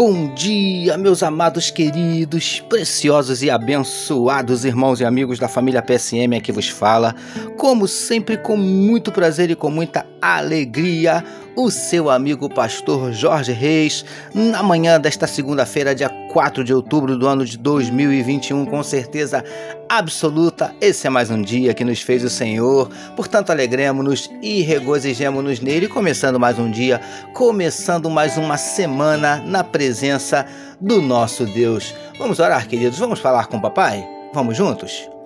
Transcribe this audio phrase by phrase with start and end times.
[0.00, 6.50] Bom dia, meus amados, queridos, preciosos e abençoados irmãos e amigos da família PSM aqui
[6.50, 7.14] vos fala.
[7.60, 11.22] Como sempre, com muito prazer e com muita alegria,
[11.54, 14.02] o seu amigo pastor Jorge Reis,
[14.34, 19.44] na manhã desta segunda-feira, dia 4 de outubro do ano de 2021, com certeza
[19.90, 25.60] absoluta, esse é mais um dia que nos fez o Senhor, portanto alegremos-nos e regozijemos-nos
[25.60, 26.98] nele, começando mais um dia,
[27.34, 30.46] começando mais uma semana na presença
[30.80, 31.94] do nosso Deus.
[32.18, 34.02] Vamos orar, queridos, vamos falar com o papai?
[34.32, 35.19] Vamos juntos?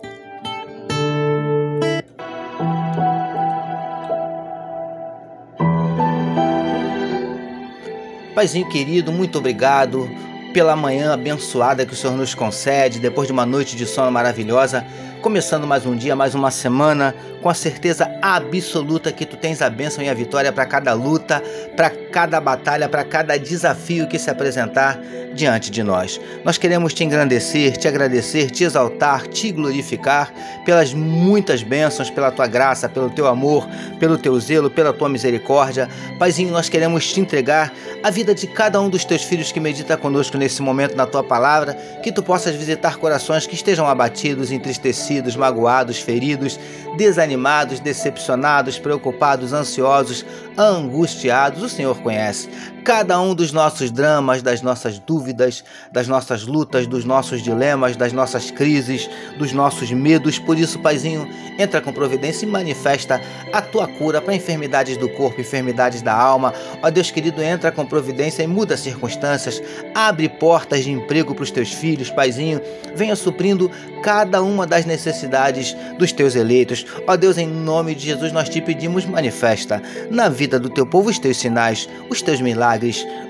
[8.34, 10.10] Paizinho querido, muito obrigado
[10.52, 14.84] pela manhã abençoada que o Senhor nos concede, depois de uma noite de sono maravilhosa,
[15.22, 19.70] começando mais um dia, mais uma semana, com a certeza absoluta que tu tens a
[19.70, 21.40] bênção e a vitória para cada luta,
[21.76, 24.98] para cada batalha, para cada desafio que se apresentar
[25.34, 26.20] diante de nós.
[26.44, 30.32] Nós queremos te engrandecer, te agradecer, te exaltar, te glorificar
[30.64, 33.68] pelas muitas bênçãos, pela tua graça, pelo teu amor,
[34.00, 35.88] pelo teu zelo, pela tua misericórdia.
[36.18, 39.96] Paizinho, nós queremos te entregar a vida de cada um dos teus filhos que medita
[39.96, 45.36] conosco nesse momento na tua palavra, que tu possas visitar corações que estejam abatidos, entristecidos,
[45.36, 46.58] magoados, feridos,
[46.96, 50.24] desanimados decepcionados, preocupados, ansiosos,
[50.56, 52.48] angustiados, o Senhor conhece
[52.84, 58.12] cada um dos nossos dramas, das nossas dúvidas, das nossas lutas, dos nossos dilemas, das
[58.12, 60.38] nossas crises, dos nossos medos.
[60.38, 61.26] Por isso, Paizinho,
[61.58, 66.52] entra com providência e manifesta a tua cura para enfermidades do corpo, enfermidades da alma.
[66.82, 69.62] Ó Deus querido, entra com providência e muda as circunstâncias,
[69.94, 72.60] abre portas de emprego para os teus filhos, Paizinho,
[72.94, 73.70] venha suprindo
[74.02, 76.84] cada uma das necessidades dos teus eleitos.
[77.06, 81.08] Ó Deus, em nome de Jesus, nós te pedimos, manifesta na vida do teu povo
[81.08, 82.73] os teus sinais, os teus milagres,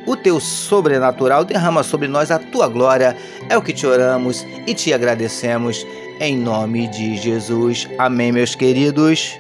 [0.07, 3.17] o teu sobrenatural, derrama sobre nós a tua glória.
[3.49, 5.87] É o que te oramos e te agradecemos.
[6.21, 7.89] Em nome de Jesus.
[7.99, 9.39] Amém, meus queridos.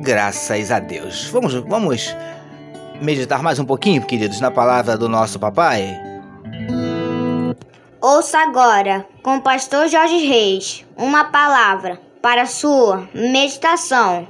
[0.00, 1.28] Graças a Deus.
[1.28, 2.16] Vamos, vamos
[3.00, 6.11] meditar mais um pouquinho, queridos, na palavra do nosso papai?
[8.04, 14.26] Ouça agora, com o pastor Jorge Reis, uma palavra para sua meditação.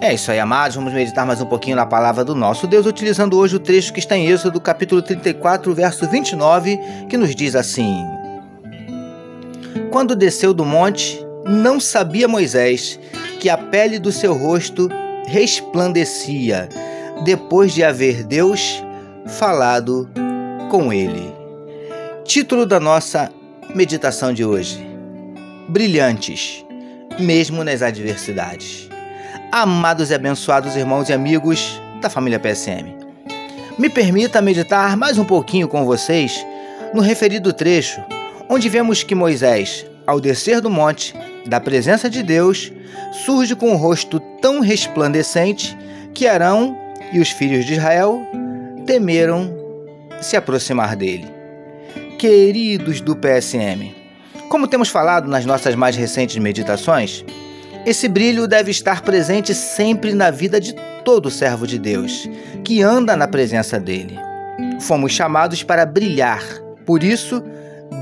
[0.00, 0.74] É isso aí, amados.
[0.74, 4.00] Vamos meditar mais um pouquinho na palavra do nosso Deus, utilizando hoje o trecho que
[4.00, 8.04] está em Êxodo, capítulo 34, verso 29, que nos diz assim:
[9.92, 12.98] Quando desceu do monte, não sabia Moisés
[13.38, 14.88] que a pele do seu rosto
[15.28, 16.68] resplandecia,
[17.22, 18.82] depois de haver Deus
[19.26, 20.08] falado
[20.70, 21.34] com ele.
[22.24, 23.30] Título da nossa
[23.74, 24.84] meditação de hoje:
[25.68, 26.64] Brilhantes,
[27.18, 28.88] mesmo nas adversidades.
[29.52, 32.96] Amados e abençoados irmãos e amigos da família PSM,
[33.78, 36.46] me permita meditar mais um pouquinho com vocês
[36.94, 38.00] no referido trecho,
[38.48, 41.14] onde vemos que Moisés, ao descer do monte,
[41.46, 42.72] da presença de Deus,
[43.24, 45.76] surge com um rosto tão resplandecente
[46.14, 46.76] que Arão
[47.12, 48.24] e os filhos de Israel
[48.90, 49.56] temeram
[50.20, 51.28] se aproximar dele.
[52.18, 53.94] Queridos do PSM,
[54.48, 57.24] como temos falado nas nossas mais recentes meditações,
[57.86, 60.74] esse brilho deve estar presente sempre na vida de
[61.04, 62.28] todo servo de Deus
[62.64, 64.18] que anda na presença dele.
[64.80, 66.42] Fomos chamados para brilhar,
[66.84, 67.44] por isso,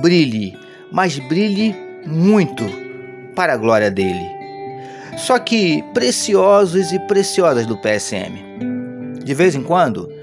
[0.01, 0.57] brilhe,
[0.91, 2.65] mas brilhe muito
[3.37, 4.27] para a glória dele.
[5.19, 8.39] Só que preciosos e preciosas do PSM.
[9.23, 10.17] De vez em quando,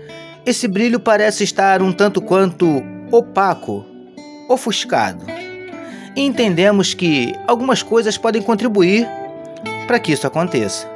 [0.45, 3.83] esse brilho parece estar um tanto quanto opaco,
[4.47, 5.25] ofuscado.
[6.15, 9.07] E entendemos que algumas coisas podem contribuir
[9.87, 10.87] para que isso aconteça.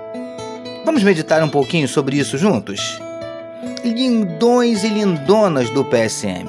[0.86, 3.00] Vamos meditar um pouquinho sobre isso juntos?
[3.84, 6.48] Lindões e lindonas do PSM.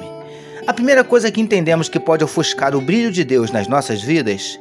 [0.67, 4.59] A primeira coisa que entendemos que pode ofuscar o brilho de Deus nas nossas vidas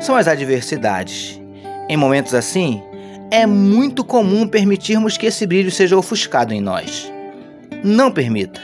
[0.00, 1.40] são as adversidades.
[1.88, 2.82] Em momentos assim,
[3.30, 7.15] é muito comum permitirmos que esse brilho seja ofuscado em nós.
[7.86, 8.60] Não permita.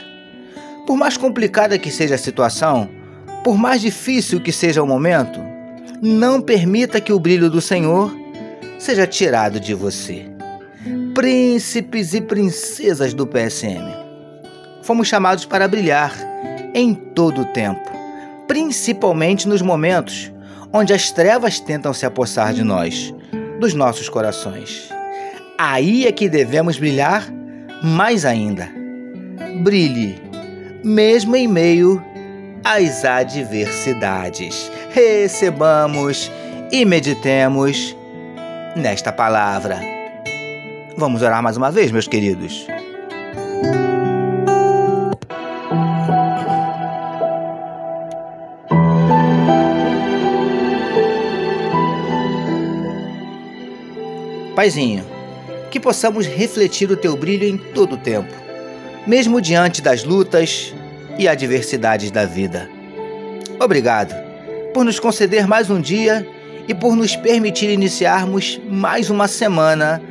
[0.85, 2.89] Por mais complicada que seja a situação,
[3.41, 5.39] por mais difícil que seja o momento,
[6.01, 8.13] não permita que o brilho do Senhor
[8.77, 10.29] seja tirado de você.
[11.15, 13.85] príncipes e princesas do PSM.
[14.81, 16.11] Fomos chamados para brilhar
[16.73, 17.89] em todo o tempo,
[18.45, 20.33] principalmente nos momentos
[20.73, 23.13] onde as trevas tentam se apossar de nós,
[23.59, 24.89] dos nossos corações.
[25.57, 27.31] Aí é que devemos brilhar
[27.81, 28.82] mais ainda.
[29.61, 30.21] Brilhe,
[30.83, 32.03] mesmo em meio
[32.63, 34.71] às adversidades.
[34.91, 36.31] Recebamos
[36.71, 37.95] e meditemos
[38.75, 39.79] nesta palavra.
[40.97, 42.67] Vamos orar mais uma vez, meus queridos.
[54.55, 55.03] Paizinho,
[55.71, 58.33] que possamos refletir o teu brilho em todo o tempo,
[59.05, 60.73] mesmo diante das lutas
[61.17, 62.69] e adversidades da vida.
[63.59, 64.15] Obrigado
[64.73, 66.27] por nos conceder mais um dia
[66.67, 70.01] e por nos permitir iniciarmos mais uma semana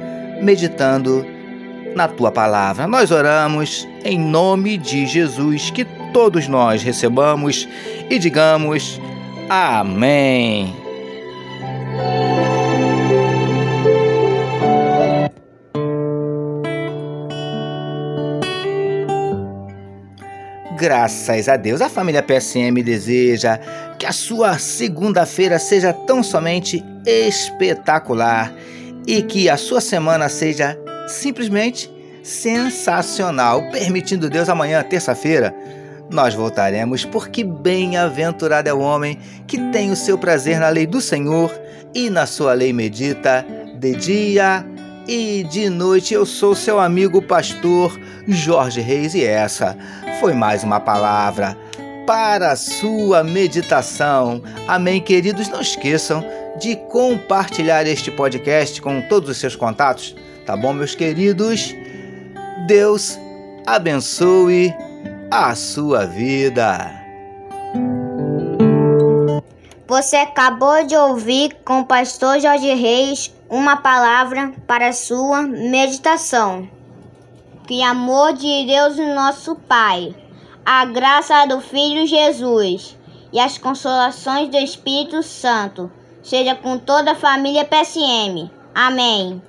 [0.40, 1.26] meditando
[1.94, 2.86] na tua palavra.
[2.86, 7.68] Nós oramos em nome de Jesus, que todos nós recebamos
[8.08, 9.00] e digamos
[9.48, 10.81] amém.
[20.82, 23.56] Graças a Deus, a família PSM deseja
[23.96, 28.52] que a sua segunda-feira seja tão somente espetacular
[29.06, 30.76] e que a sua semana seja
[31.06, 31.88] simplesmente
[32.24, 33.62] sensacional.
[33.70, 35.54] Permitindo Deus, amanhã, terça-feira,
[36.10, 41.00] nós voltaremos, porque bem-aventurado é o homem que tem o seu prazer na lei do
[41.00, 41.48] Senhor
[41.94, 43.46] e na sua lei medita
[43.78, 44.66] de dia
[45.06, 46.12] e de noite.
[46.12, 47.96] Eu sou seu amigo pastor
[48.26, 49.76] Jorge Reis e essa
[50.22, 51.58] foi mais uma palavra
[52.06, 54.40] para a sua meditação.
[54.68, 55.48] Amém, queridos?
[55.48, 56.24] Não esqueçam
[56.60, 60.14] de compartilhar este podcast com todos os seus contatos,
[60.46, 61.74] tá bom, meus queridos?
[62.68, 63.18] Deus
[63.66, 64.72] abençoe
[65.28, 66.88] a sua vida.
[69.88, 76.68] Você acabou de ouvir com o pastor Jorge Reis uma palavra para a sua meditação.
[77.66, 80.12] Que amor de Deus, nosso Pai,
[80.66, 82.98] a graça do Filho Jesus
[83.32, 85.90] e as consolações do Espírito Santo
[86.22, 88.50] seja com toda a família PSM.
[88.74, 89.40] Amém.